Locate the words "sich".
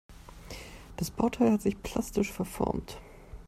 1.61-1.79